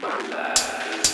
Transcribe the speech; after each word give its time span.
Bye. 0.00 1.09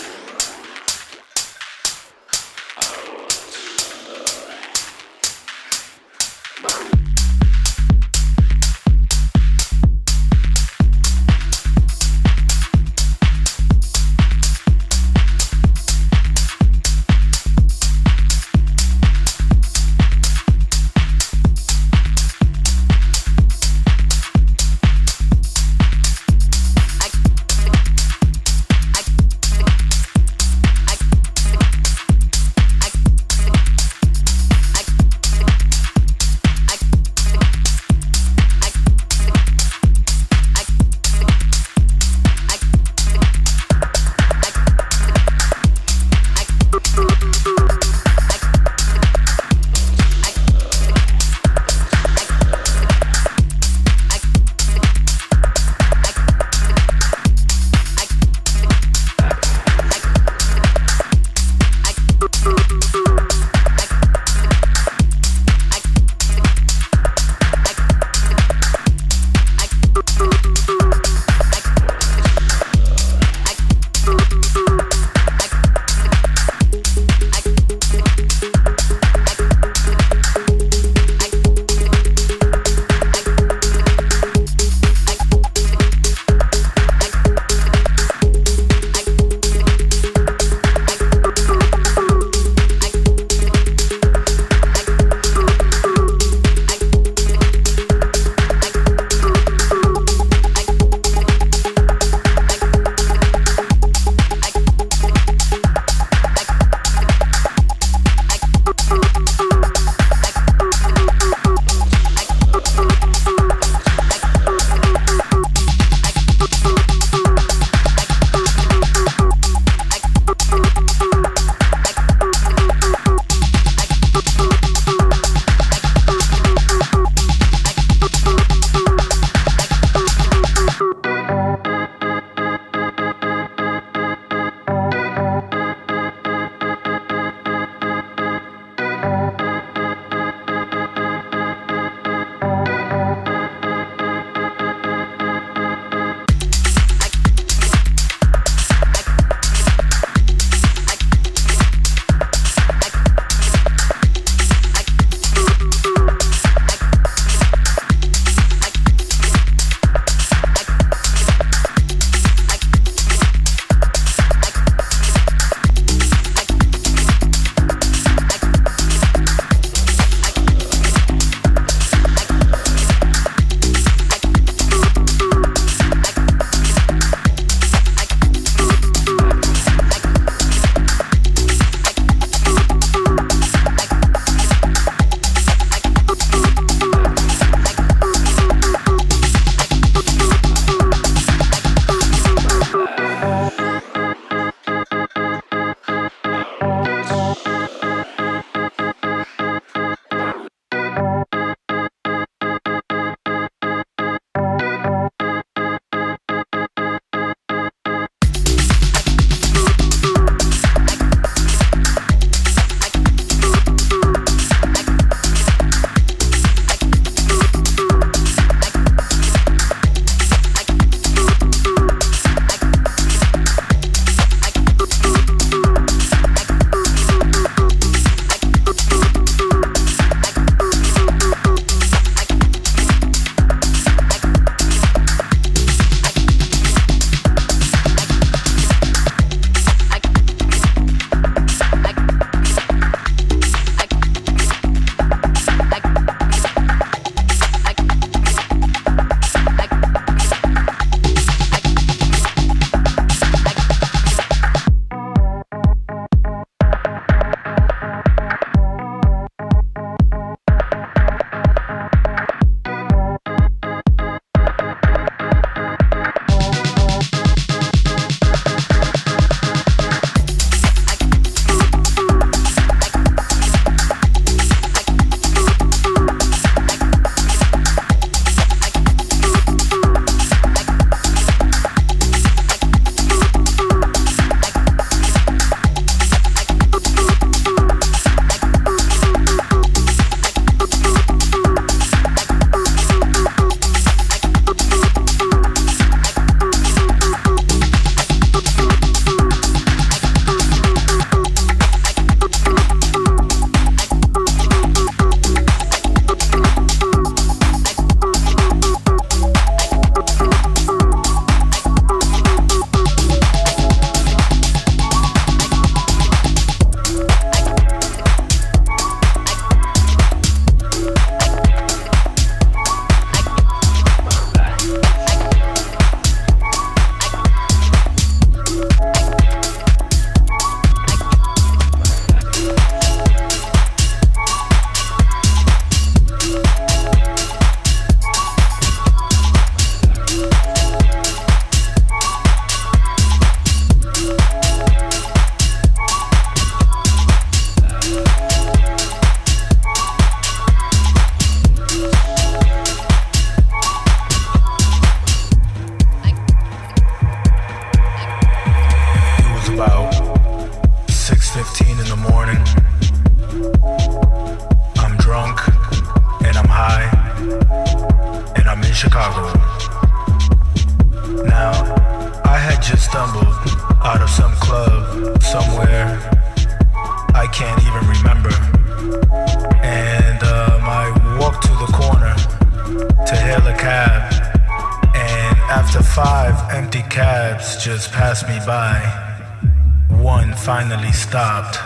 stopped. 391.17 391.57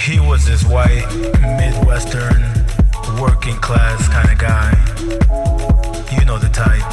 He 0.00 0.18
was 0.20 0.46
this 0.46 0.64
white, 0.64 1.06
Midwestern, 1.60 2.40
working 3.20 3.56
class 3.56 4.08
kind 4.08 4.30
of 4.32 4.38
guy. 4.38 4.70
You 6.16 6.24
know 6.24 6.38
the 6.38 6.48
type. 6.48 6.90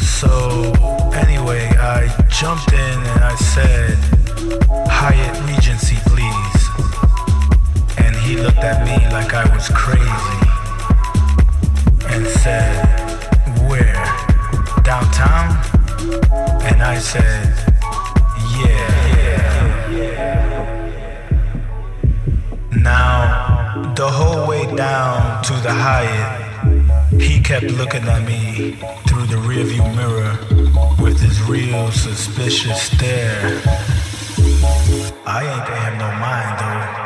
So, 0.00 0.72
anyway, 1.14 1.66
I 1.80 2.06
jumped 2.28 2.72
in 2.72 2.98
and 3.12 3.24
I 3.24 3.34
said, 3.34 3.98
Hyatt 4.88 5.36
Regency, 5.48 5.96
please. 6.06 6.62
And 7.98 8.14
he 8.14 8.36
looked 8.36 8.62
at 8.72 8.86
me 8.86 8.94
like 9.10 9.34
I 9.34 9.52
was 9.52 9.68
crazy 9.70 10.38
and 12.14 12.24
said, 12.24 12.86
Where? 13.68 14.04
Downtown? 14.84 15.58
And 16.62 16.84
I 16.84 16.98
said, 17.00 17.65
The 23.96 24.10
whole 24.10 24.46
way 24.46 24.66
down 24.76 25.42
to 25.44 25.54
the 25.54 25.72
Hyatt, 25.72 27.18
he 27.18 27.40
kept 27.40 27.64
looking 27.64 28.02
at 28.02 28.26
me 28.26 28.72
through 29.08 29.24
the 29.24 29.36
rearview 29.36 29.84
mirror 29.96 30.36
with 31.02 31.18
his 31.18 31.40
real 31.44 31.90
suspicious 31.90 32.82
stare. 32.82 33.62
I 35.24 35.46
ain't 35.48 35.66
to 35.66 35.74
have 35.74 35.96
no 35.98 36.10
mind 36.20 36.58
though. 36.60 37.05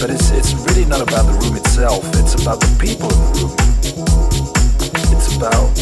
But 0.00 0.10
it's, 0.10 0.30
it's 0.30 0.54
really 0.54 0.84
not 0.84 1.00
about 1.00 1.26
the 1.26 1.32
room 1.42 1.56
itself, 1.56 2.04
it's 2.14 2.40
about 2.40 2.60
the 2.60 2.70
people 2.78 3.10
in 3.10 3.18
the 3.18 3.32
room. 3.42 3.56
It's 5.10 5.34
about 5.34 5.74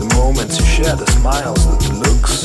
the 0.00 0.08
moments 0.16 0.58
you 0.58 0.64
share, 0.64 0.96
the 0.96 1.04
smiles, 1.20 1.60
the, 1.68 1.76
the 1.84 1.94
looks, 2.00 2.40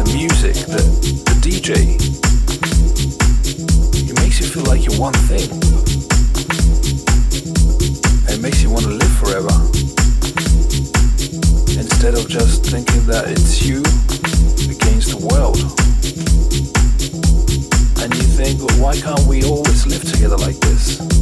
the 0.00 0.08
music, 0.16 0.56
the, 0.64 0.80
the 1.28 1.36
DJ. 1.44 2.00
It 4.08 4.16
makes 4.20 4.40
you 4.40 4.46
feel 4.46 4.64
like 4.64 4.80
you're 4.86 4.98
one 4.98 5.12
thing. 5.28 5.44
It 8.32 8.40
makes 8.40 8.62
you 8.62 8.70
want 8.70 8.84
to 8.84 8.96
live 8.96 9.12
forever. 9.20 9.52
Instead 11.76 12.14
of 12.14 12.30
just 12.30 12.64
thinking 12.64 13.04
that 13.12 13.28
it's 13.28 13.60
you 13.60 13.84
against 14.72 15.12
the 15.12 15.20
world. 15.20 15.60
Think, 18.44 18.60
why 18.80 18.96
can't 18.96 19.24
we 19.28 19.44
always 19.44 19.86
live 19.86 20.02
together 20.02 20.36
like 20.36 20.56
this? 20.56 21.21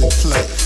music 0.00 0.10
play. 0.20 0.65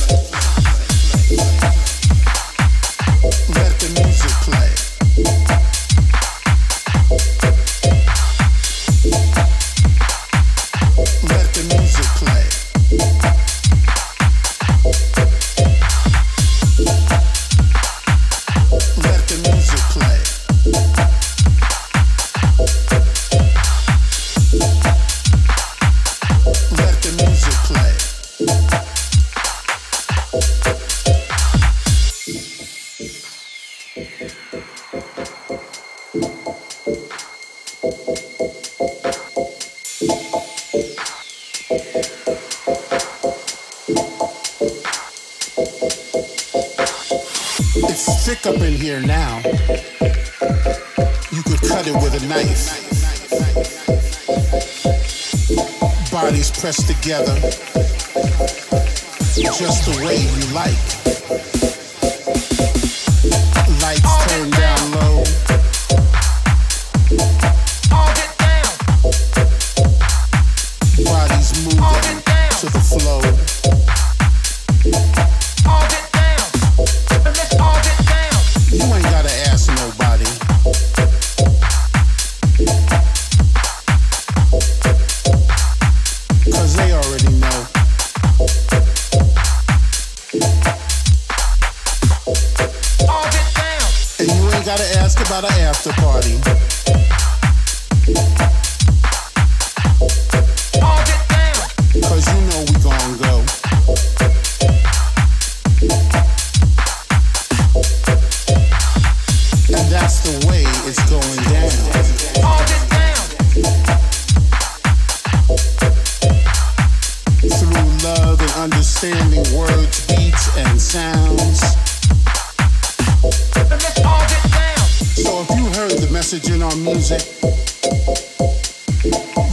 message 126.32 126.50
in 126.54 126.62
our 126.62 126.76
music, 126.76 127.22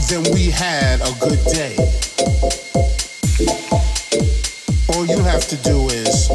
then 0.08 0.22
we 0.32 0.48
had 0.48 1.00
a 1.00 1.12
good 1.18 1.44
day. 1.46 1.74
All 4.94 5.04
you 5.04 5.18
have 5.24 5.44
to 5.48 5.56
do 5.56 5.88
is 5.88 6.30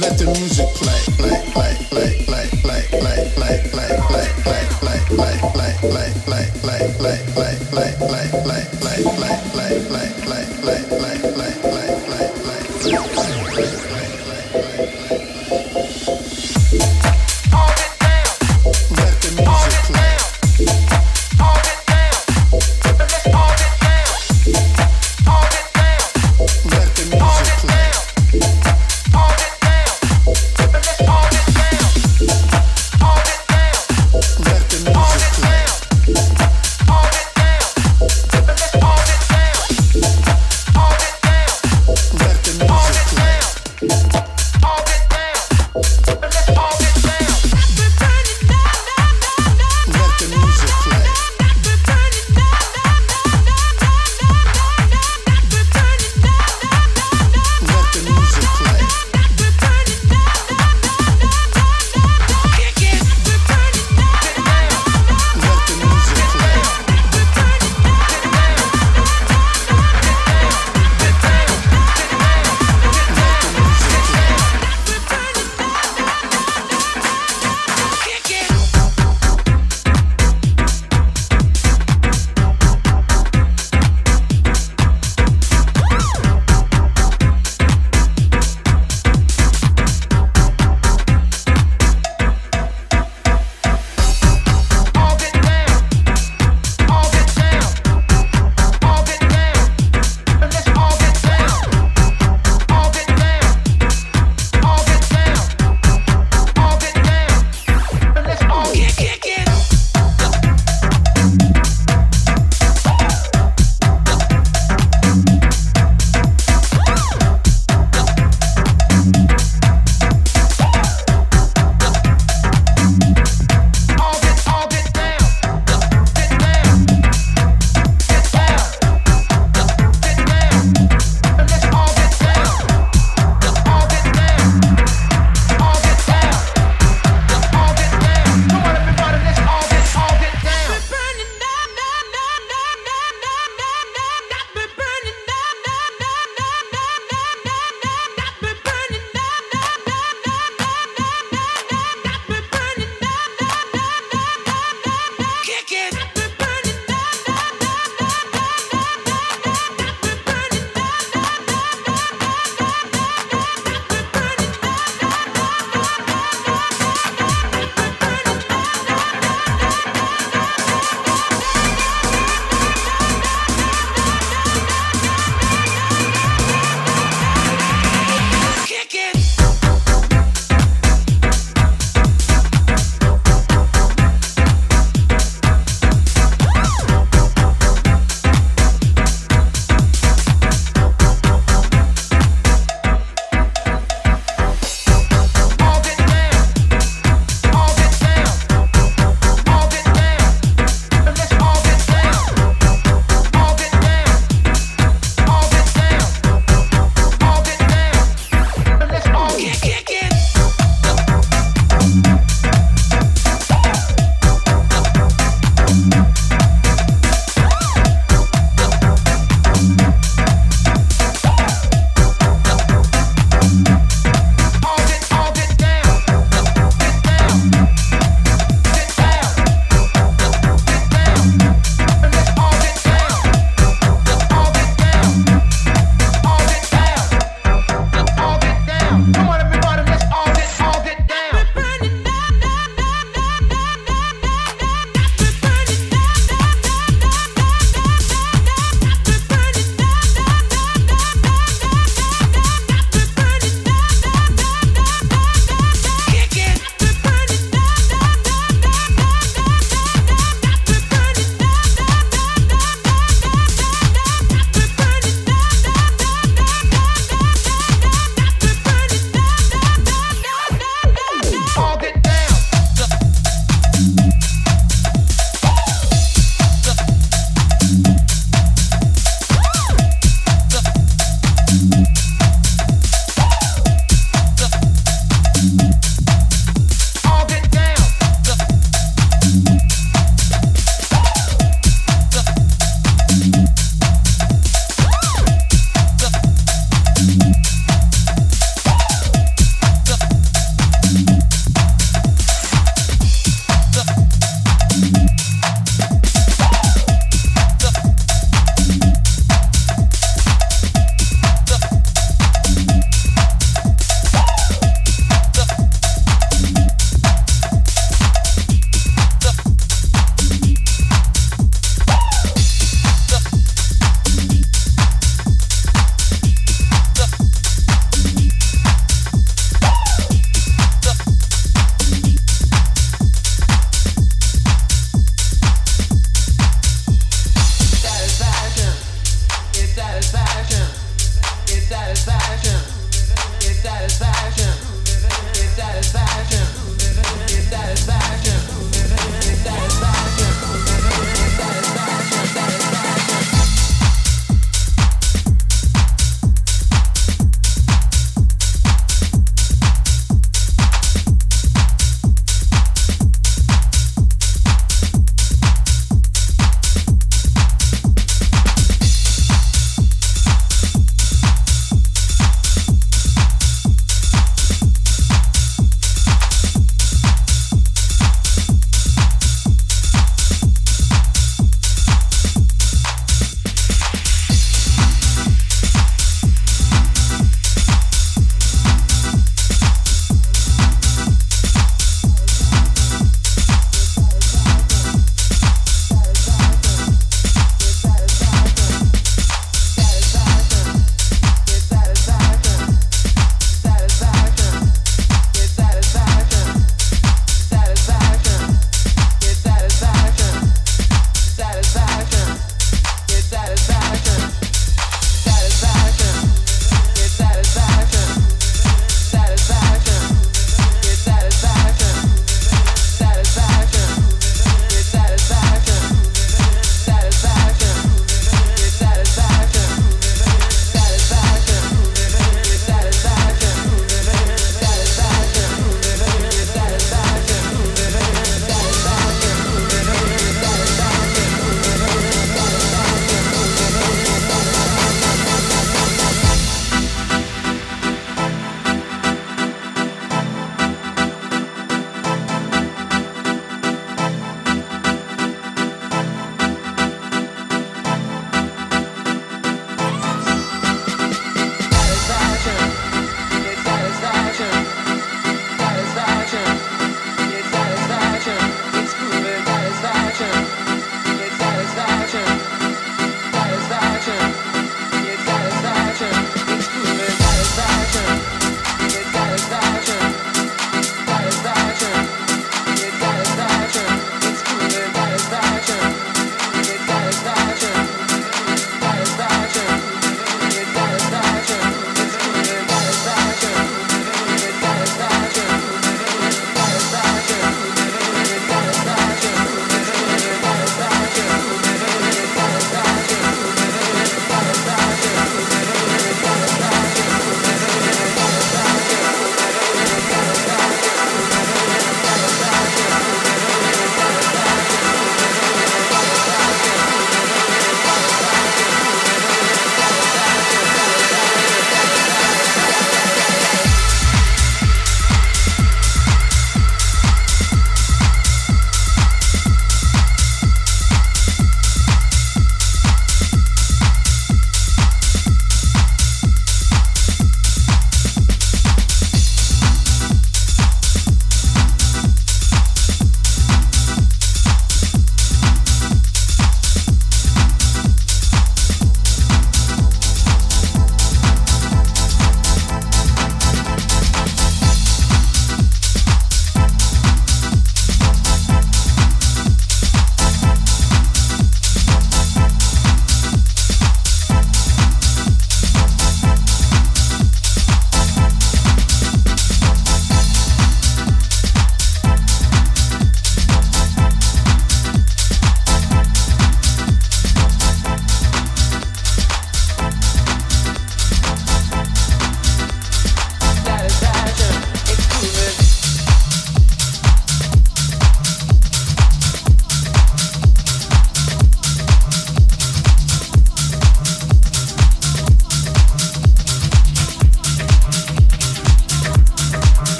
let 0.00 0.16
the 0.16 0.32
music 0.38 0.68
play. 0.68 1.17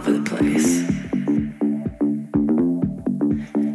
over 0.00 0.12
the 0.12 0.22
place. 0.22 0.88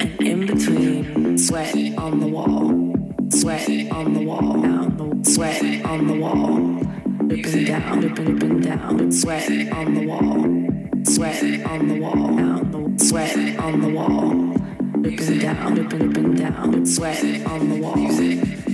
And 0.01 0.21
in 0.21 0.47
between, 0.47 1.37
sweat 1.37 1.75
on 1.99 2.19
the 2.19 2.27
wall, 2.27 2.95
sweat 3.29 3.69
on 3.91 4.13
the 4.15 4.21
wall, 4.21 5.23
sweat 5.23 5.85
on 5.85 6.07
the 6.07 6.19
wall, 6.19 6.81
dripping 7.27 7.65
down, 7.65 7.99
dripping, 7.99 8.39
dripping 8.39 8.61
down, 8.61 9.11
sweat 9.11 9.51
on 9.71 9.93
the 9.93 10.07
wall, 10.07 11.03
sweat 11.05 11.43
on 11.67 11.87
the 11.89 11.99
wall, 11.99 12.97
sweat 12.97 13.59
on 13.59 13.81
the 13.81 13.89
wall, 13.89 14.53
dripping 15.01 15.39
down, 15.39 15.75
dripping, 15.75 16.11
dripping 16.11 16.33
down, 16.33 16.85
sweat 16.87 17.23
on 17.45 17.69
the 17.69 17.81
wall, 17.81 18.09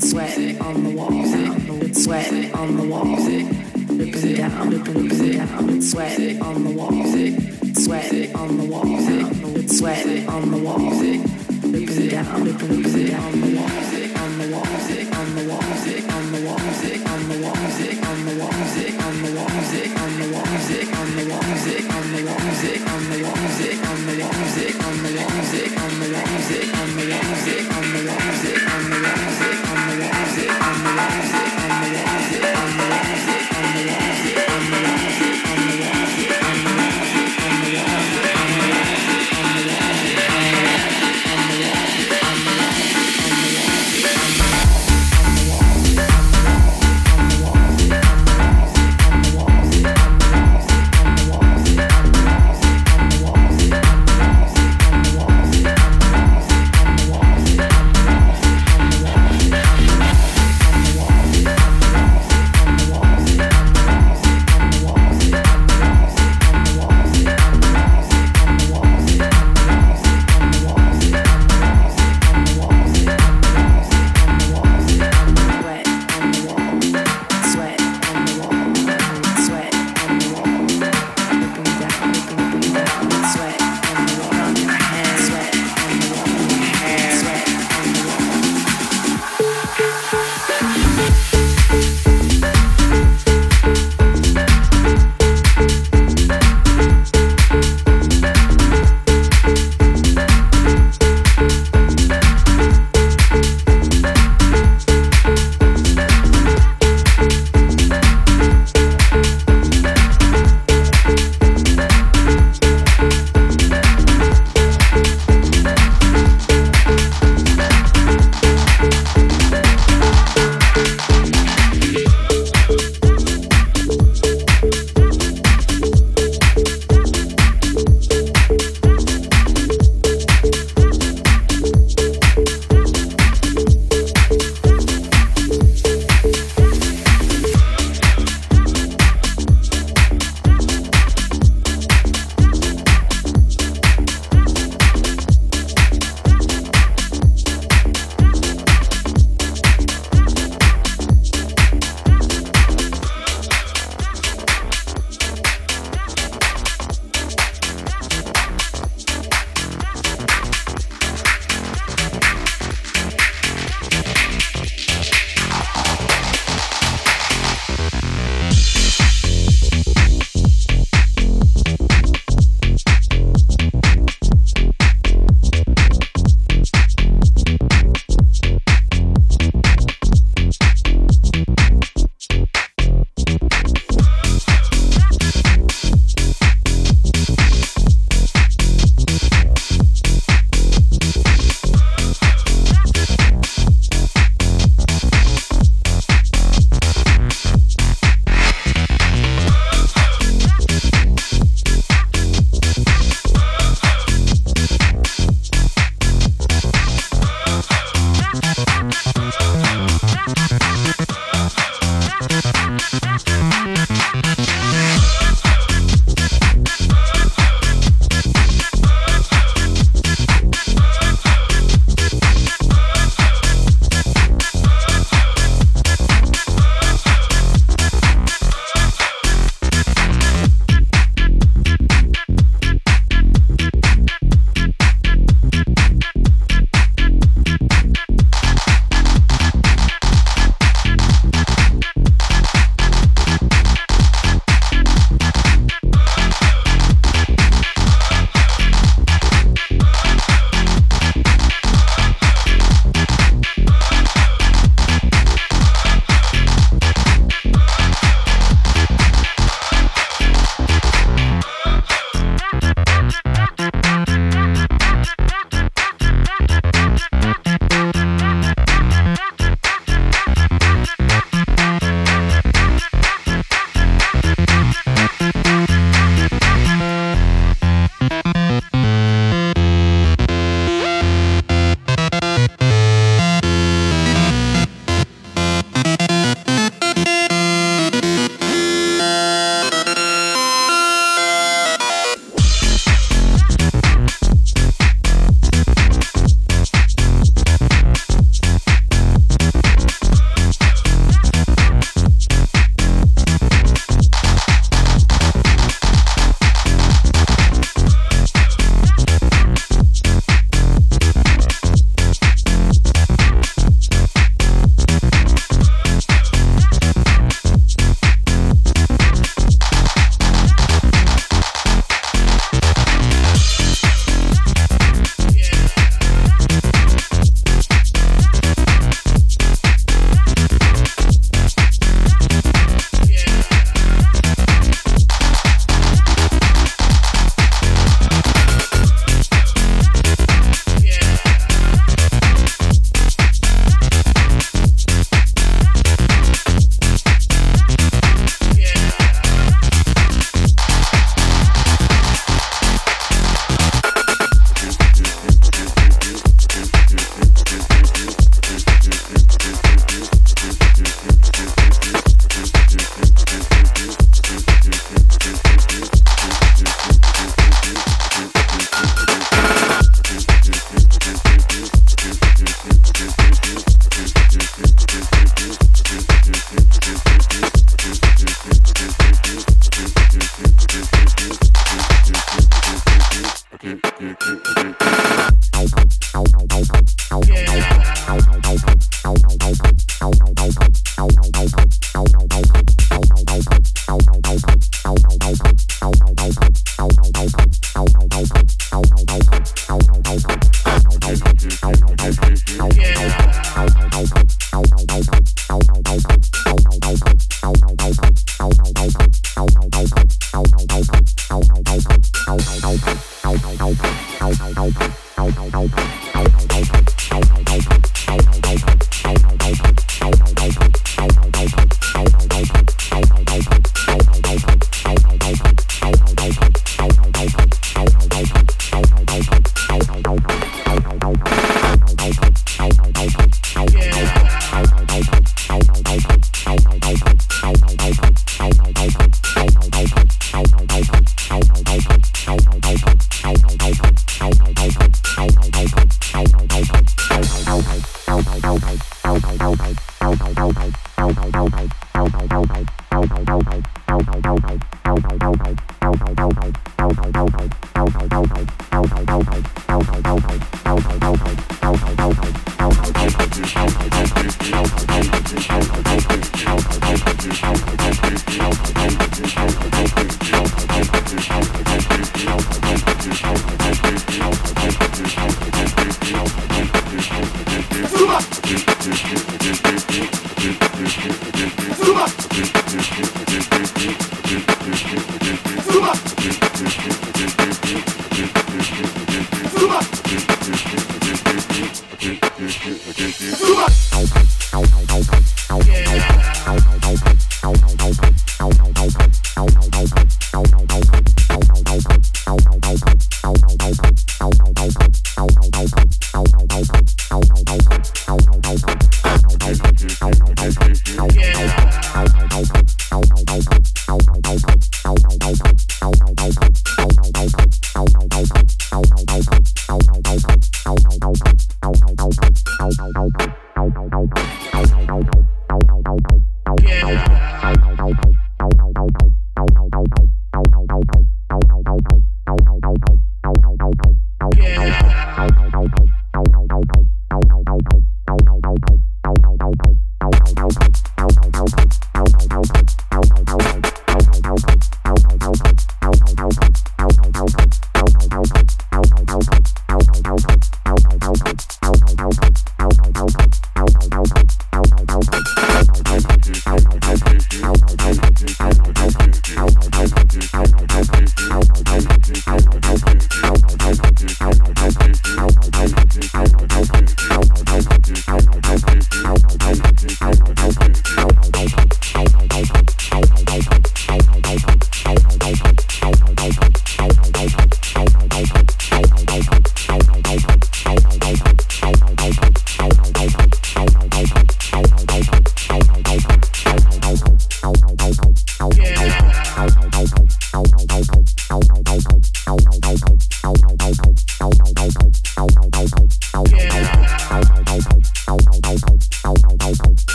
sweat 0.00 0.60
on 0.60 0.82
the 0.82 0.90
wall, 0.96 1.10
down, 1.10 1.94
sweat 1.94 2.54
on 2.54 2.76
the 2.76 2.88
wall 2.88 3.65
music 3.96 4.36
down, 4.36 4.68
music 4.68 5.36
down, 5.36 5.82
sweat 5.82 6.40
on 6.42 6.64
the 6.64 6.70
wall, 6.70 6.90
music, 6.90 7.76
sweat 7.76 8.34
on 8.34 8.56
the 8.58 8.64
wall, 8.64 8.84
music, 8.84 9.68
sweat 9.70 10.28
on 10.28 10.50
the 10.50 10.58
wall, 10.58 10.78
music, 10.78 11.20
music 11.64 12.10
down, 12.10 12.44
music 12.44 13.18
on 13.18 13.40
the 13.40 13.56
wall. 13.56 14.05